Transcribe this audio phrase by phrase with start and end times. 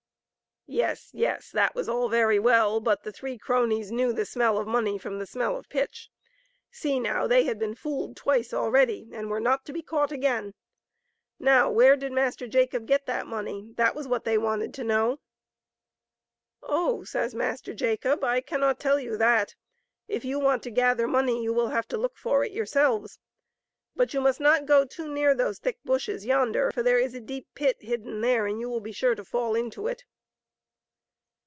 [0.67, 4.67] Yes, yes; that was all very well, but the three cronies knew the smell of
[4.67, 6.09] money from the smell of pitch.
[6.71, 10.53] See now, they had been Fooled twice already, and were not to be caught again.
[11.37, 15.19] Now, where did Master Jacob get that money, that was what they wanted to know."
[16.63, 19.55] Oh," says Master Jacob," I cannot tell you that;
[20.07, 23.19] if you want to gather money you will have to look for it yourselves.
[23.93, 27.13] But you must not go too near to those thick bushes yonder, for there is
[27.13, 30.05] a deep pit hidden there, and you will be sure to fall into it."